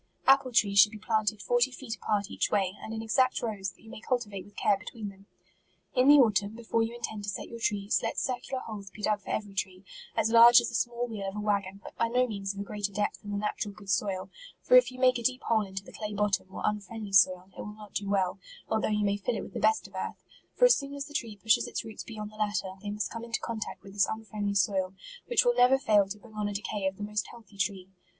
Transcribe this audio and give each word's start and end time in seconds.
Apple 0.25 0.51
trees 0.51 0.79
should 0.79 0.91
be 0.91 0.97
planted 0.97 1.43
forty 1.43 1.69
feet 1.69 1.95
apart 1.95 2.31
each 2.31 2.49
way, 2.49 2.75
and 2.81 2.91
in 2.91 3.03
exact 3.03 3.39
rows, 3.43 3.69
that 3.69 3.83
you 3.83 3.89
may 3.91 3.99
cultivate 4.01 4.43
with 4.43 4.55
care 4.55 4.75
between 4.75 5.09
them. 5.09 5.27
In 5.93 6.07
the 6.07 6.15
autumn, 6.17 6.55
before 6.55 6.81
you 6.81 6.95
intend 6.95 7.21
to 7.25 7.29
set 7.29 7.49
your 7.49 7.59
trees, 7.59 7.99
let 8.01 8.17
circular 8.17 8.63
holes 8.63 8.89
be 8.89 9.03
dug 9.03 9.19
for 9.21 9.29
eve 9.29 9.45
ry 9.47 9.53
tree, 9.55 9.83
as 10.17 10.31
large 10.31 10.59
as 10.59 10.69
the 10.69 10.73
small 10.73 11.05
wheel 11.07 11.27
of 11.29 11.35
a 11.35 11.39
wag 11.39 11.65
gon, 11.65 11.81
but 11.83 11.95
by 11.99 12.07
no 12.07 12.25
means 12.25 12.51
of 12.51 12.59
a 12.59 12.63
greater 12.63 12.91
depth 12.91 13.21
than 13.21 13.29
the 13.29 13.37
natural 13.37 13.75
good 13.75 13.91
soil; 13.91 14.31
for 14.63 14.75
if 14.75 14.91
you 14.91 14.97
make 14.97 15.19
a 15.19 15.21
deep 15.21 15.43
hole 15.43 15.61
into 15.61 15.83
the 15.83 15.93
clay 15.93 16.15
bottom, 16.15 16.47
or 16.51 16.63
unfriendly 16.65 17.13
soil, 17.13 17.51
it 17.55 17.61
will 17.61 17.75
not 17.75 17.93
do 17.93 18.09
well, 18.09 18.39
although 18.69 18.87
you 18.87 19.05
may 19.05 19.17
fill 19.17 19.35
it 19.37 19.43
with 19.43 19.53
the 19.53 19.59
best 19.59 19.87
of 19.87 19.93
earth; 19.93 20.23
for 20.55 20.65
as 20.65 20.75
soon 20.75 20.95
as 20.95 21.05
the 21.05 21.13
tree 21.13 21.37
pushes 21.37 21.67
its 21.67 21.85
roots 21.85 22.03
beyond 22.03 22.31
the 22.31 22.37
latter, 22.37 22.73
they 22.81 22.89
must 22.89 23.11
come 23.11 23.23
into 23.23 23.39
contact 23.39 23.83
with 23.83 23.93
this 23.93 24.07
unfriendly 24.09 24.55
soil, 24.55 24.95
which 25.27 25.45
will 25.45 25.53
never 25.53 25.77
fail 25.77 26.07
to 26.07 26.17
bring 26.17 26.33
on 26.33 26.47
a 26.47 26.53
decay 26.55 26.87
of 26.87 26.97
the 26.97 27.03
most 27.03 27.27
healthy 27.27 27.55
tree. 27.59 27.87